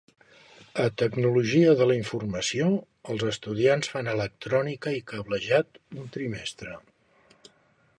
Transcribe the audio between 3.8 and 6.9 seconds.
fan electrònica i cablejat un trimestre.